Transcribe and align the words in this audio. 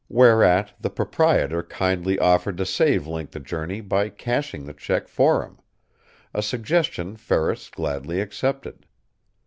Whereat 0.09 0.73
the 0.81 0.89
proprietor 0.89 1.61
kindly 1.61 2.17
offered 2.17 2.57
to 2.57 2.65
save 2.65 3.05
Link 3.05 3.29
the 3.29 3.39
journey 3.39 3.81
by 3.81 4.09
cashing 4.09 4.65
the 4.65 4.73
check 4.73 5.07
for 5.07 5.43
him; 5.43 5.59
a 6.33 6.41
suggestion 6.41 7.15
Ferris 7.15 7.69
gladly 7.69 8.19
accepted. 8.19 8.87